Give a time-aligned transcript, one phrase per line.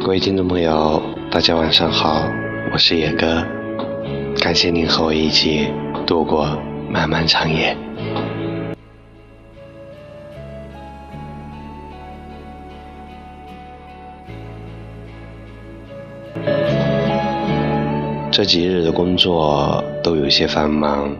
[0.00, 2.22] 各位听众朋友，大家晚上好，
[2.72, 3.44] 我是野哥，
[4.40, 5.72] 感谢您和我一起
[6.06, 6.56] 度过
[6.88, 7.76] 漫漫长夜。
[18.30, 21.16] 这几日的工作都有些繁忙，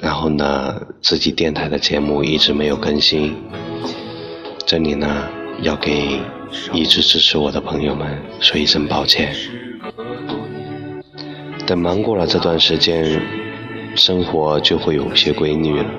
[0.00, 3.36] 然后呢，自己电台的节目一直没有更新，
[4.64, 5.28] 这里呢
[5.60, 6.20] 要给
[6.72, 9.34] 一直支持我的朋友们说一声抱歉。
[11.66, 13.20] 等忙过了这段时间，
[13.96, 15.90] 生活就会有些规律了。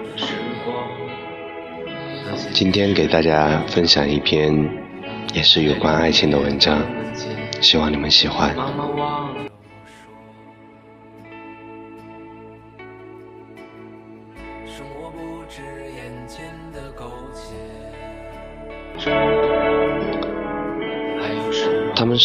[2.54, 4.58] 今天给大家分享一篇
[5.34, 6.82] 也是有关爱情的文章，
[7.60, 8.56] 希望你们喜欢。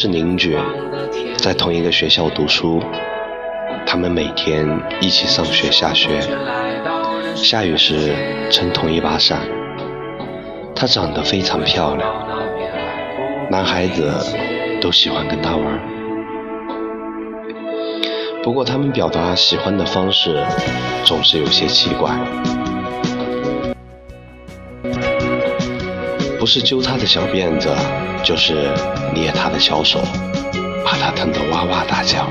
[0.00, 0.56] 是邻居，
[1.38, 2.80] 在同一个学校读书。
[3.84, 4.64] 他们每天
[5.00, 6.20] 一起上学下学，
[7.34, 8.14] 下雨时
[8.48, 9.40] 撑同一把伞。
[10.72, 12.08] 她长得非常漂亮，
[13.50, 14.08] 男孩子
[14.80, 15.80] 都喜欢跟她玩。
[18.44, 20.46] 不过他们表达喜欢的方式
[21.04, 22.12] 总是有些奇怪，
[26.38, 27.68] 不是揪她的小辫子，
[28.22, 28.70] 就是
[29.12, 30.00] 捏她的小手，
[30.84, 32.28] 把她疼得哇哇大叫。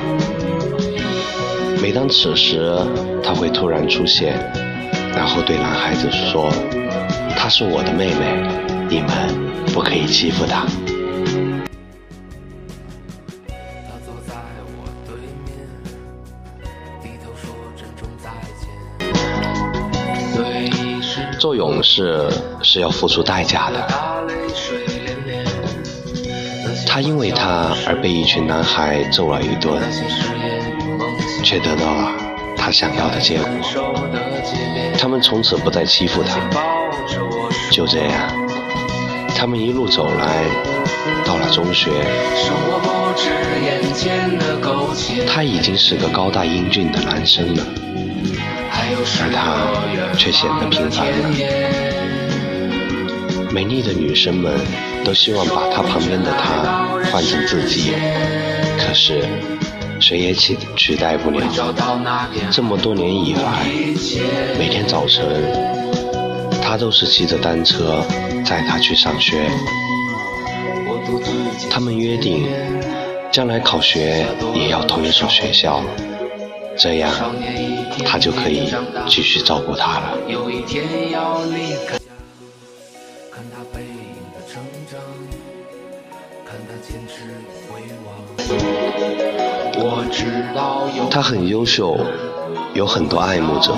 [1.81, 2.75] 每当此时，
[3.23, 4.33] 他会突然出现，
[5.16, 6.52] 然后对男孩子说
[7.38, 8.41] ：“她是我的妹妹，
[8.89, 9.09] 你们
[9.73, 10.66] 不可以欺负她。”
[21.78, 22.28] 做勇士
[22.64, 23.88] 是要付出代价的。
[26.88, 29.80] 他因为他而被一群男孩揍了一顿。
[31.43, 32.11] 却得到了
[32.58, 33.48] 他想要的结果。
[34.99, 36.39] 他们从此不再欺负他。
[37.71, 38.27] 就这样，
[39.36, 40.45] 他们一路走来，
[41.23, 41.92] 到了中学。
[45.27, 47.64] 他已经是个高大英俊的男生了，
[49.19, 51.29] 而他却显得平凡了。
[53.51, 54.59] 美丽的女生们
[55.03, 57.93] 都希望把他旁边的他换成自己，
[58.77, 59.23] 可是。
[59.99, 61.41] 谁也取取代不了。
[62.51, 63.65] 这么多年以来，
[64.55, 65.25] 每天早晨，
[66.61, 68.05] 他都是骑着单车
[68.45, 69.49] 载她去上学。
[71.67, 72.47] 他们约定，
[73.31, 75.83] 将来考学也要同一所学校，
[76.77, 77.11] 这样
[78.05, 78.71] 他就可以
[79.08, 80.17] 继续照顾她了。
[91.10, 91.98] 他很优秀，
[92.73, 93.76] 有很多爱慕者。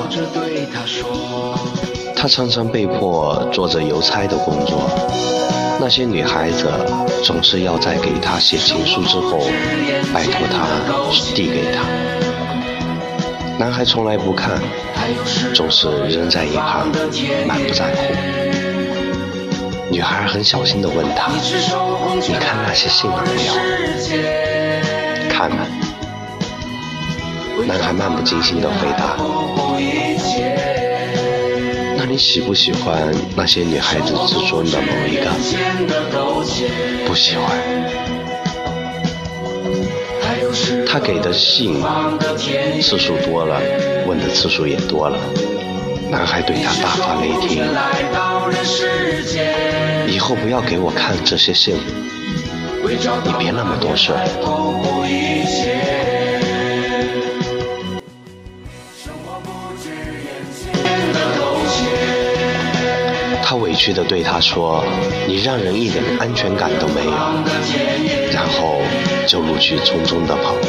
[2.15, 4.89] 他常常被迫做着邮差的工作，
[5.79, 6.69] 那些女孩子
[7.23, 9.39] 总是要在给他写情书之后，
[10.13, 10.67] 拜托他
[11.33, 12.28] 递给他。
[13.59, 14.57] 男孩从来不看，
[15.53, 16.87] 总是扔在一旁，
[17.45, 18.13] 满不在乎。
[19.91, 21.29] 女孩很小心地问他
[22.25, 23.53] ：“你看那些信了没有？”
[25.29, 25.67] 看了。
[27.67, 29.17] 男孩漫不经心地回答
[31.97, 35.29] ：“那你喜不喜欢那些女孩子之中的某一个
[37.05, 37.45] ？”“不喜欢。”
[40.87, 41.81] 他给的信
[42.81, 43.61] 次数多了，
[44.07, 45.17] 问的次数也多了。
[46.09, 47.63] 男孩对他大发雷霆
[50.11, 51.75] ：“以后不要给我看这些信，
[53.23, 54.19] 你别那么多事儿。”
[63.79, 64.83] 屈地对他说
[65.25, 67.11] ：“你让人一点安全感都没有。”
[68.33, 68.81] 然后
[69.25, 70.67] 就陆续匆匆地跑了。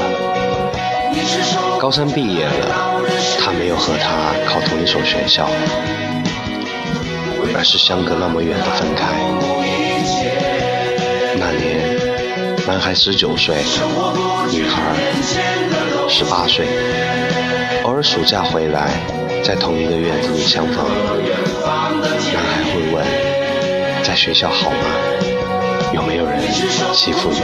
[1.80, 3.02] 高三毕业了，
[3.40, 5.48] 他没有和他考同一所学校，
[7.52, 9.06] 而是相隔那么远的分开。
[11.36, 11.98] 那年，
[12.64, 13.56] 男孩十九岁，
[14.52, 14.94] 女孩
[16.08, 16.68] 十八岁。
[17.82, 18.88] 偶尔暑假回来，
[19.42, 20.84] 在同一个院子里相逢。
[22.92, 23.04] 问
[24.04, 24.76] ：“在学校好吗？
[25.92, 26.40] 有没有人
[26.92, 27.40] 欺负你？”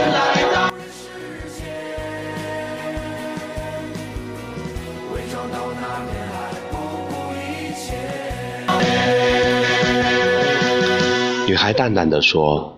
[11.47, 12.77] 女孩淡淡的说：“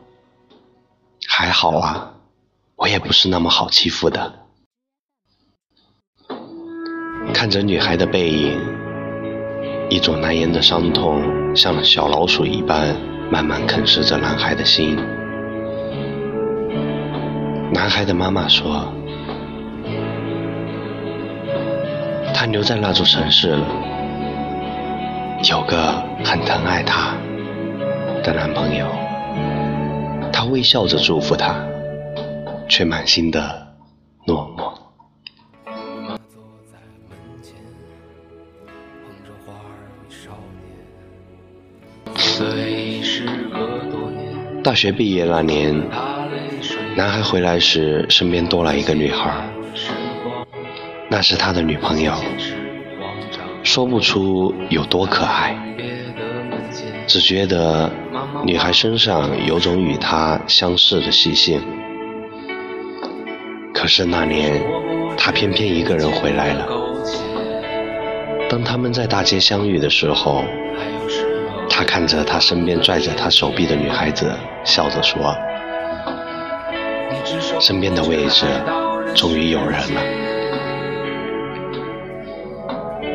[1.27, 2.13] 还好啊，
[2.75, 4.33] 我也不是那么好欺负的。”
[7.33, 8.79] 看着女孩的背影，
[9.89, 11.24] 一种难言的伤痛
[11.56, 12.95] 像小老鼠一般
[13.31, 14.95] 慢慢啃食着男孩的心。
[17.74, 18.94] 男孩的妈妈说
[22.33, 23.65] ：“他留在那座城市了，
[25.50, 27.15] 有个很疼爱他
[28.24, 28.85] 的男朋友。”
[30.31, 31.56] 他微笑着祝福他，
[32.68, 33.68] 却满心的
[34.25, 34.79] 落寞。
[40.19, 40.31] 少
[42.13, 43.01] 年
[44.62, 45.74] 大学毕业那年，
[46.98, 49.50] 男孩回来时，身边多了一个女孩，
[51.10, 52.13] 那是他的女朋友，
[53.63, 55.56] 说不出有多可爱，
[57.07, 57.89] 只觉得
[58.44, 61.62] 女孩身上有种与他相似的习性。
[63.74, 64.62] 可是那年，
[65.16, 66.79] 他偏偏一个人回来了。
[68.50, 70.44] 当他们在大街相遇的时候。
[71.72, 74.30] 他看着他身边拽着他手臂的女孩子，
[74.66, 75.34] 笑着说
[77.62, 78.46] ：“身边的位置
[79.16, 80.01] 终于有人了。”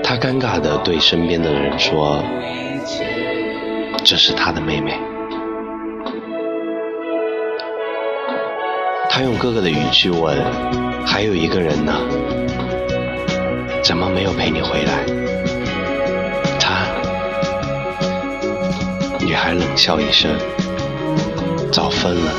[0.03, 2.25] 他尴尬地对身边的人说
[4.03, 4.99] ：“这是他的妹妹。”
[9.11, 10.35] 他用哥哥的语气问
[11.05, 11.93] ：“还有一个人呢？
[13.83, 15.05] 怎么没有陪你回来？”
[19.35, 20.31] 女孩冷笑一声
[21.73, 22.31] ：“早分了。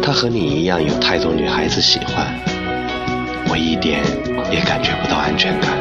[0.00, 2.32] 他和你一样有太多女孩子喜欢，
[3.48, 4.00] 我一点
[4.52, 5.72] 也感觉不到安全感。”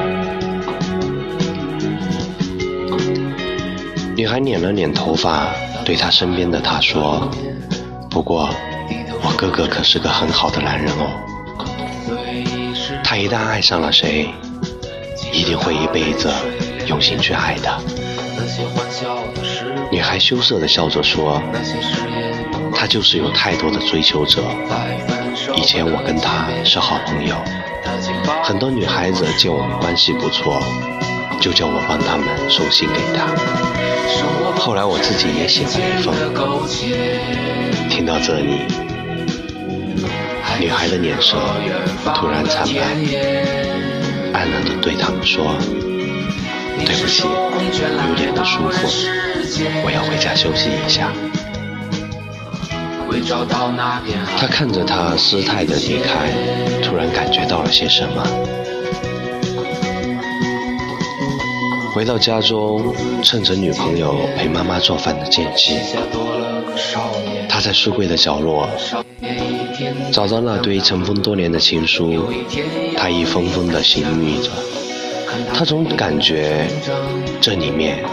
[4.18, 5.52] 女孩捻了捻头发，
[5.86, 7.30] 对他身边的他说
[8.10, 8.50] ：“不过，
[9.22, 11.12] 我哥哥可是个很好的男人哦。
[13.04, 14.28] 他一旦爱上了谁，
[15.32, 16.32] 一定会一辈子
[16.88, 17.70] 用心去爱的。”
[19.92, 21.42] 女孩羞涩地笑着说
[22.74, 24.44] ：“他就是有太多的追求者。
[25.56, 27.36] 以前我跟她是好朋友，
[28.44, 30.62] 很多女孩子见我们关系不错，
[31.40, 33.28] 就叫我帮她们送信给她。
[34.60, 36.14] 后来我自己也写了一封。”
[37.90, 38.68] 听到这里，
[40.60, 41.38] 女孩的脸色
[42.16, 42.96] 突然惨白，
[44.34, 45.56] 黯然地对他们说。
[46.86, 48.88] 对不起，有点不舒服，
[49.86, 51.12] 我要回家休息一下。
[54.38, 56.30] 他看着他失态的离开，
[56.82, 58.24] 突然感觉到了些什么。
[61.94, 65.76] 回到家中，趁着女朋友陪妈妈做饭的间隙，
[67.50, 68.70] 他在书柜的角落
[70.12, 72.32] 找到那堆尘封多年的情书，
[72.96, 74.50] 他一封封的寻觅着。
[75.54, 76.68] 他总感觉
[77.42, 78.04] 这里面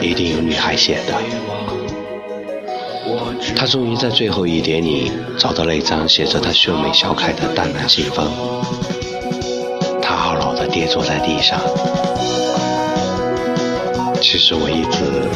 [0.00, 1.14] 一定有女孩写的。
[3.54, 8.28] 他终于在最后一点里找到了一张写着他秀美小楷的淡蓝信封。
[10.02, 11.60] 他懊恼地跌坐在地上。
[14.20, 15.28] 其实我一直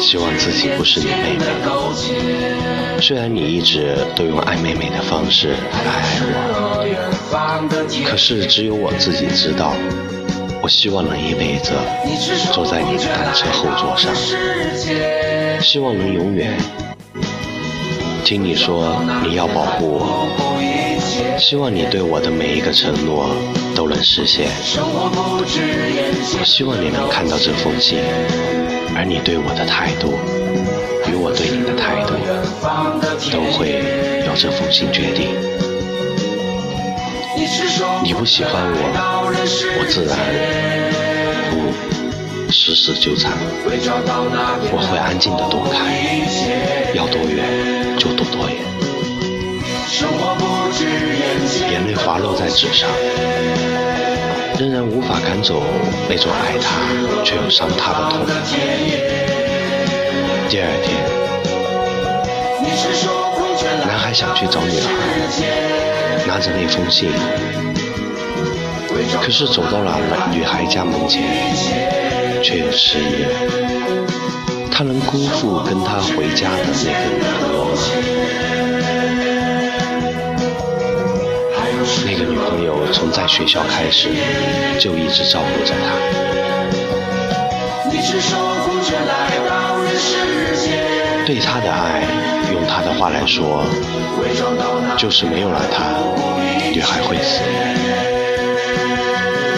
[0.00, 1.46] 希望自己不是你妹妹，
[3.00, 5.56] 虽然你一直都用爱妹妹的方式来
[5.92, 6.84] 爱我，
[8.04, 9.72] 可是只有我自己知道。
[10.66, 11.74] 我希望能一辈子
[12.52, 14.12] 坐在你的单车后座上，
[15.60, 16.58] 希望能永远
[18.24, 23.30] 听你说你要保护我，希望你对我的每一个承诺
[23.76, 24.48] 都能实现。
[24.74, 28.00] 我希望你能看到这封信，
[28.96, 30.14] 而你对我的态度
[31.08, 32.14] 与我对你的态度
[33.30, 33.84] 都会
[34.26, 35.55] 由这封信决定。
[38.02, 38.78] 你不喜欢我，
[39.78, 40.18] 我自然
[41.50, 41.54] 不
[42.50, 43.32] 时时纠缠，
[43.64, 45.76] 我会安静的躲开，
[46.92, 47.44] 要多远
[47.98, 48.56] 就躲多远。
[51.70, 52.88] 眼泪滑落在纸上，
[54.58, 55.62] 仍然无法赶走
[56.08, 56.68] 那种爱他
[57.24, 58.26] 却又伤他的痛。
[60.48, 60.86] 第二天，
[64.16, 64.88] 想去找女孩，
[66.26, 67.10] 拿着那封信。
[69.20, 70.00] 可是走到了
[70.32, 71.22] 女孩家门前，
[72.42, 73.28] 却又迟疑了。
[74.72, 77.82] 他能辜负跟他回家的那个女朋友吗？
[82.06, 84.08] 那个女朋友从在学校开始
[84.80, 85.92] 就一直照顾着他。
[91.26, 92.02] 对他的爱，
[92.52, 93.64] 用他的话来说，
[94.96, 95.82] 就是没有了他，
[96.72, 97.42] 女孩会死。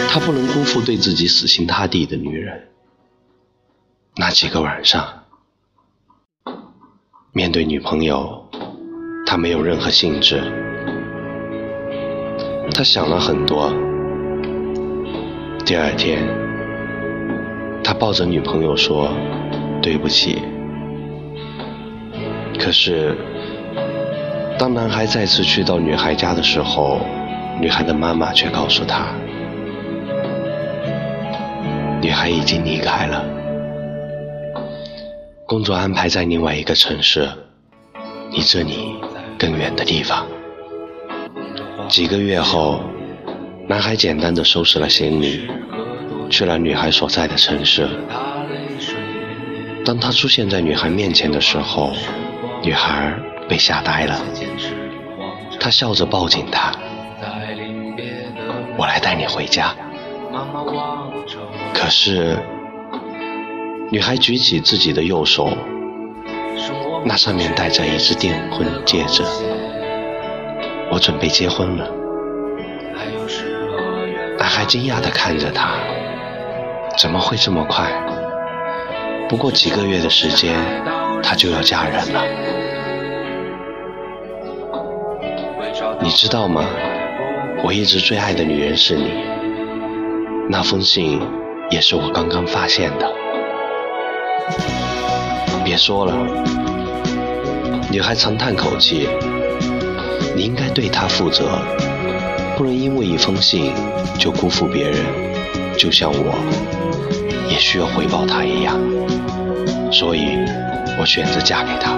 [0.09, 2.69] 他不能辜负对自己死心塌地的女人。
[4.15, 5.25] 那几个晚上，
[7.33, 8.43] 面对女朋友，
[9.27, 10.41] 他没有任何兴致。
[12.73, 13.71] 他想了很多。
[15.67, 16.27] 第二天，
[17.83, 19.13] 他抱着女朋友说
[19.83, 20.41] ：“对不起。”
[22.59, 23.15] 可是，
[24.59, 26.99] 当男孩再次去到女孩家的时候，
[27.59, 29.07] 女孩的妈妈却告诉他，
[32.01, 33.23] 女孩已经离开了，
[35.47, 37.27] 工作安排在另外一个城市，
[38.31, 38.95] 离这里
[39.37, 40.27] 更远的地方。
[41.87, 42.81] 几个月后，
[43.67, 45.47] 男孩简单的收拾了行李，
[46.29, 47.87] 去了女孩所在的城市。
[49.83, 51.93] 当他出现在女孩面前的时候，
[52.61, 53.13] 女孩
[53.47, 54.19] 被吓呆了，
[55.59, 56.71] 她笑着抱紧他，
[58.77, 59.73] 我来带你回家。
[61.73, 62.37] 可是，
[63.89, 65.49] 女孩举起自己的右手，
[67.05, 69.23] 那上面戴着一只订婚戒指。
[70.91, 71.89] 我准备结婚了。
[74.37, 75.75] 男孩惊讶地看着她，
[76.97, 77.89] 怎么会这么快？
[79.29, 80.53] 不过几个月的时间。
[81.21, 82.23] 她就要嫁人了，
[86.01, 86.65] 你知道吗？
[87.63, 89.11] 我一直最爱的女人是你。
[90.49, 91.21] 那封信
[91.69, 93.07] 也是我刚刚发现的。
[95.63, 96.13] 别说了，
[97.91, 99.07] 女孩长叹口气。
[100.35, 101.59] 你应该对她负责，
[102.57, 103.73] 不能因为一封信
[104.17, 105.05] 就辜负别人，
[105.77, 106.33] 就像我
[107.51, 108.79] 也需要回报她一样。
[109.91, 110.39] 所以。
[110.99, 111.95] 我选择嫁给他，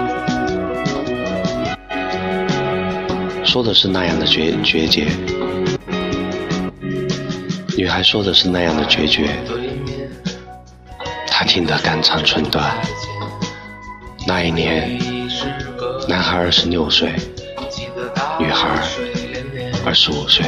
[3.44, 5.08] 说的是那样的决决绝。
[7.76, 9.28] 女孩说的是那样的决绝，
[11.26, 12.72] 他听得肝肠寸断。
[14.24, 14.96] 那一年，
[16.08, 17.12] 男孩二十六岁，
[18.38, 18.68] 女孩
[19.84, 20.46] 二十五岁。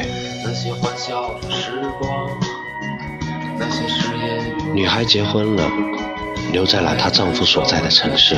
[4.73, 6.04] 女孩结婚了。
[6.55, 8.37] 留在了她丈夫所在的城市。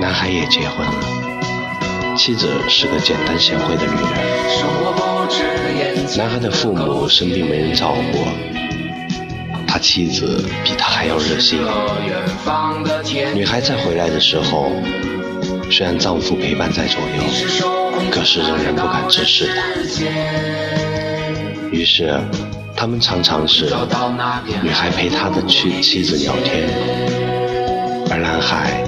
[0.00, 4.14] 男孩也结婚了，妻子是个简单贤惠的女人。
[6.16, 8.24] 男孩的父母生病没人照顾，
[9.66, 11.60] 他妻子比他还要热心。
[13.34, 14.72] 女孩再回来的时候，
[15.70, 17.22] 虽然丈夫陪伴在左右，
[18.10, 19.62] 可是仍然不敢直视她。
[21.70, 22.18] 于是。
[22.78, 23.64] 他们常常是
[24.62, 26.68] 女孩陪他的妻妻子聊天，
[28.08, 28.84] 而男孩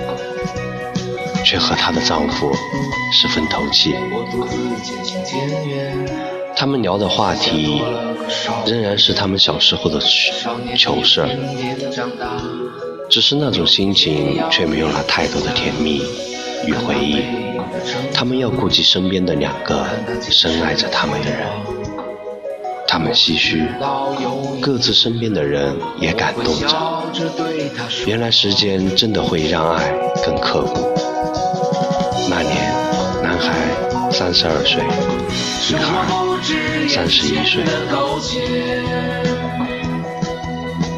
[1.44, 2.52] 却和他的丈夫
[3.12, 3.96] 十分投契。
[6.54, 7.82] 他们聊的话题
[8.64, 9.98] 仍然是他们小时候的
[10.76, 11.26] 糗事，
[13.08, 16.00] 只是那种心情却没有了太多的甜蜜
[16.64, 17.24] 与回忆。
[18.14, 19.84] 他们要顾及身边的两个
[20.30, 21.79] 深爱着他们的人。
[22.92, 23.68] 他们唏嘘，
[24.60, 26.66] 各自身边的人也感动着。
[28.04, 29.92] 原来时间真的会让爱
[30.24, 30.92] 更刻骨。
[32.28, 32.52] 那年，
[33.22, 34.82] 男孩三十二岁，
[35.70, 36.04] 女孩
[36.88, 37.62] 三十一岁。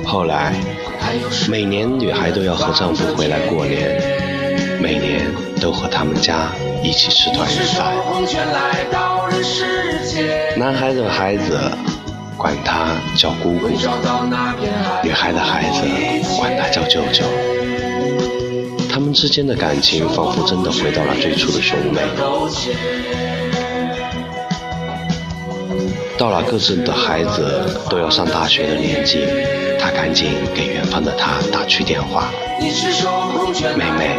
[0.06, 0.54] 后来，
[1.50, 4.00] 每年女孩都要和丈夫回来过年，
[4.80, 5.30] 每年
[5.60, 9.11] 都和他们家一起吃团圆饭。
[10.56, 11.58] 男孩的孩子
[12.36, 13.68] 管他叫姑姑，
[15.02, 15.82] 女孩的孩子
[16.38, 17.24] 管他叫舅舅。
[18.92, 22.02] 他们之间的感情仿佛真的回到了最初的兄妹。
[26.18, 29.26] 到了各自的孩子都要上大学的年纪，
[29.80, 32.30] 他赶紧给远方的他打去电话
[33.76, 34.16] ：“妹妹，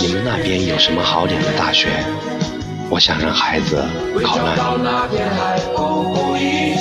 [0.00, 1.88] 你们那边有什么好点的大学？”
[2.90, 3.84] 我想让孩子
[4.24, 4.38] 考
[4.82, 6.74] 那里，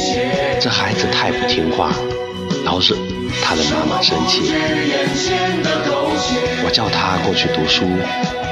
[0.60, 1.92] 这孩子太不听话，
[2.64, 2.96] 老是
[3.44, 4.54] 他的妈妈生气。
[6.64, 7.86] 我叫他过去读书，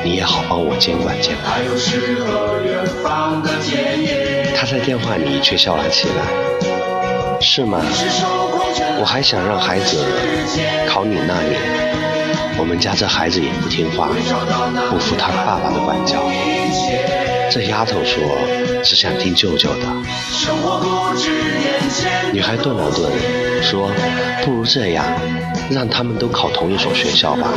[0.03, 1.61] 你也好帮我监管监管。
[4.55, 7.79] 他在电话里却笑了起来，是吗？
[8.99, 10.03] 我还想让孩子
[10.89, 11.55] 考你那里，
[12.57, 14.09] 我们家这孩子也不听话，
[14.89, 16.21] 不服他爸爸的管教。
[17.55, 18.21] 这丫头说
[18.83, 19.85] 只想听舅舅的。
[22.33, 23.09] 女孩顿了顿，
[23.63, 23.89] 说
[24.43, 25.05] ：“不如这样，
[25.69, 27.47] 让他们都考同一所学校吧，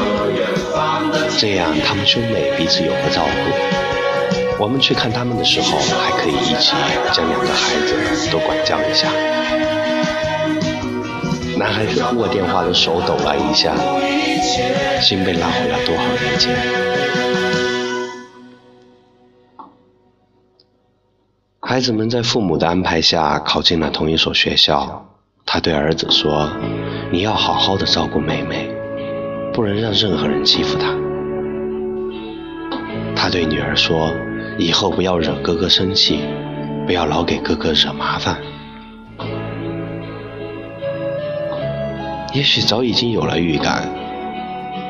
[1.37, 4.63] 这样他们兄妹彼此有个照顾。
[4.63, 6.77] 我们去看他们的时候，还可以一起
[7.13, 9.09] 将两个孩子都管教一下。”
[11.59, 13.75] 男孩子握电话的手抖了一下，
[15.01, 16.57] 心被拉回了多少年前。
[21.79, 25.07] 孩子们在父母的安排下考进了同一所学校。
[25.47, 26.51] 他对儿子说
[27.13, 28.69] ：“你要好好的照顾妹妹，
[29.53, 30.93] 不能让任何人欺负她。”
[33.15, 34.13] 他对女儿说
[34.59, 36.19] ：“以后不要惹哥哥生气，
[36.85, 38.37] 不要老给哥哥惹麻烦。”
[42.35, 43.89] 也许早已经有了预感。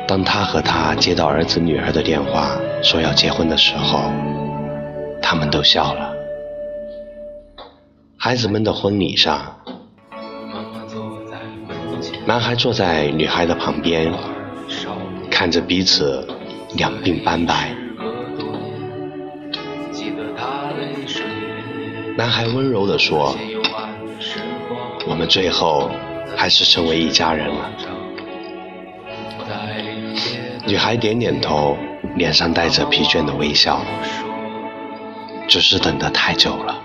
[0.07, 4.11] 当他和他接到儿子女儿的电话说要结婚的时候，
[5.21, 6.15] 他们都笑了。
[8.29, 9.55] 孩子们的婚礼上，
[12.27, 14.13] 男孩坐在女孩的旁边，
[15.31, 16.27] 看着彼此
[16.75, 17.73] 两鬓斑白。
[22.15, 23.35] 男孩温柔地说
[25.09, 25.89] ：“我们最后
[26.37, 27.71] 还是成为一家人了。”
[30.67, 31.75] 女孩点点头，
[32.15, 33.81] 脸上带着疲倦的微笑，
[35.47, 36.83] 只是等得太久了。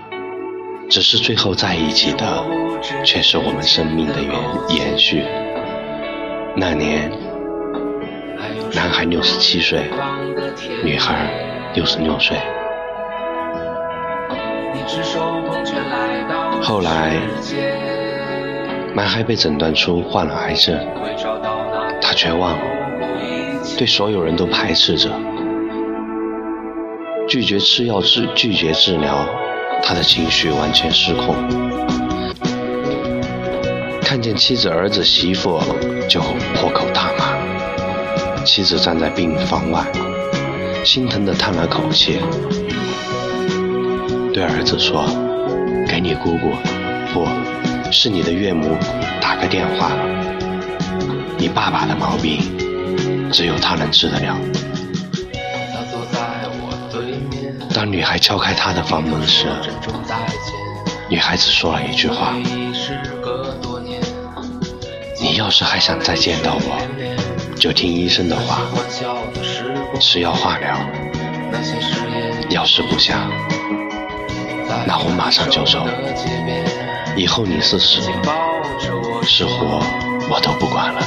[0.87, 2.45] 只是最后在一起的，
[3.03, 4.31] 却是我们生命的延
[4.69, 5.23] 延续。
[6.55, 7.11] 那年，
[8.73, 9.83] 男孩六十七岁，
[10.83, 11.29] 女孩
[11.73, 12.37] 六十六岁。
[16.61, 17.17] 后来，
[18.93, 20.79] 男孩被诊断出患了癌症，
[21.99, 22.65] 他绝望了，
[23.77, 25.09] 对所有人都排斥着，
[27.27, 29.27] 拒绝吃药治，拒绝治疗。
[29.87, 31.35] 他的情绪完全失控，
[34.01, 35.61] 看见妻子、儿子、媳妇
[36.09, 36.19] 就
[36.55, 38.43] 破口大骂。
[38.43, 39.85] 妻子站在病房外，
[40.83, 42.19] 心疼地叹了口气，
[44.33, 45.05] 对儿子说
[45.87, 46.51] ：“给你姑姑，
[47.13, 47.27] 不
[47.91, 48.75] 是你的岳母
[49.21, 49.91] 打个电话。
[51.37, 52.41] 你爸爸的毛病，
[53.31, 54.35] 只有他能治得了。”
[57.85, 59.45] 当女孩敲开他的房门时，
[61.07, 62.33] 女孩子说了一句话
[65.21, 66.81] ：“你要是还想再见到我，
[67.59, 68.61] 就听医生的话，
[69.99, 70.75] 吃药化疗。
[72.49, 73.29] 要是不想，
[74.87, 75.85] 那我马上就走。
[77.15, 78.01] 以后你是死
[79.21, 79.83] 是活，
[80.27, 81.03] 我都不管了。”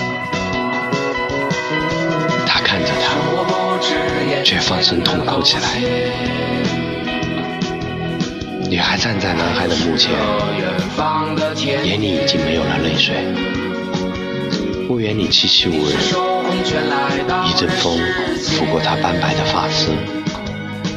[2.47, 3.17] 他看着他，
[4.45, 6.68] 却放声痛哭起来。
[8.69, 10.13] 女孩站在男孩的墓前，
[11.85, 13.15] 眼里已经没有了泪水。
[14.87, 15.97] 墓园里凄凄无人，
[17.49, 17.99] 一阵风
[18.37, 19.91] 拂过她斑白的发丝，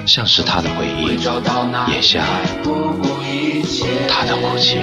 [0.05, 1.15] 像是她的回忆，
[1.93, 2.21] 也像
[4.09, 4.77] 她的哭泣。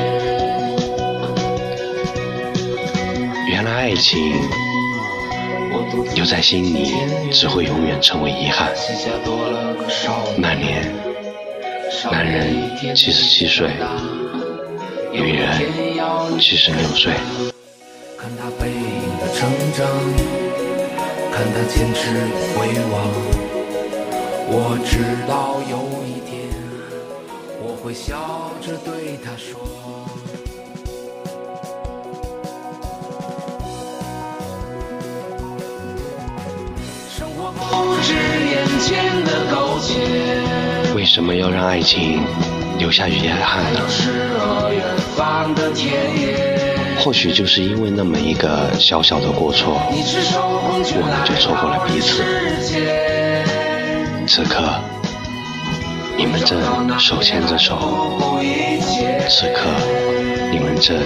[3.51, 4.35] 原来爱情
[6.15, 6.95] 留在心里，
[7.31, 8.73] 只会永远成为遗憾。
[10.39, 11.08] 那年。
[12.05, 13.69] 男人七十七岁，
[15.13, 15.49] 女人
[16.39, 17.13] 七十六岁。
[18.17, 19.87] 看他背影的成长，
[21.33, 22.01] 看他坚持
[22.55, 22.95] 回望。
[24.51, 24.93] 我知
[25.27, 25.75] 道有
[26.07, 26.49] 一天，
[27.61, 29.59] 我会笑着对他说。
[37.11, 37.63] 生活不
[38.03, 40.68] 止眼前的苟且。
[41.09, 42.23] 为什么要让爱情
[42.77, 43.81] 留下遗憾呢？
[47.01, 52.23] 或许就是因为那么一个小小的过错，我们就错过了彼此。
[54.27, 54.63] 此刻，
[56.15, 56.61] 你们正
[56.99, 57.75] 手牵着手；
[59.31, 59.65] 此刻，
[60.53, 60.99] 你们正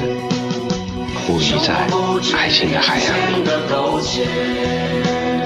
[1.29, 1.87] 沐浴在
[2.37, 5.12] 爱情的海洋里。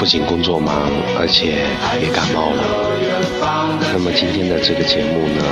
[0.00, 1.60] 不仅工作忙，而且
[2.00, 2.64] 也感冒了。
[3.92, 5.44] 那么今天的这个节目呢，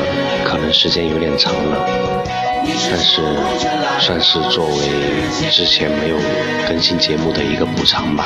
[0.43, 1.87] 可能时间有点长了，
[2.91, 3.21] 但是
[4.01, 4.89] 算是作为
[5.51, 6.17] 之前没有
[6.67, 8.25] 更新节目的一个补偿吧。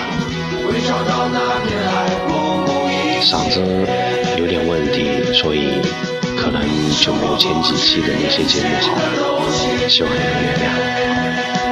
[3.20, 3.61] 嗓子
[4.38, 5.82] 有点问题，所以
[6.38, 6.62] 可能
[7.00, 11.71] 就没有前几期的那些节目好，希望你能原谅。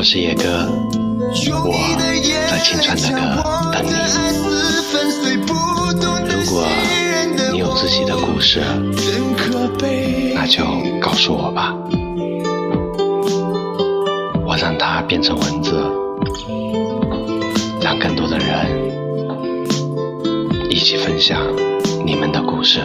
[0.00, 0.66] 我是野哥，
[1.62, 1.74] 我
[2.48, 3.20] 在青川的歌
[3.70, 3.90] 等你。
[6.32, 6.64] 如果
[7.52, 8.62] 你有自己的故事，
[10.34, 10.64] 那就
[11.02, 11.76] 告诉我吧，
[14.46, 15.78] 我让它变成文字，
[17.82, 18.66] 让更多的人
[20.70, 21.42] 一起分享
[22.06, 22.80] 你们的故事。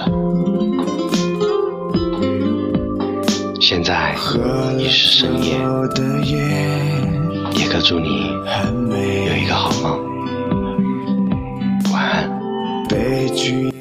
[3.86, 4.16] 在
[4.80, 5.60] 已是深夜，
[7.56, 8.32] 也可祝你
[9.28, 10.00] 有一个好梦，
[11.94, 13.75] 晚安。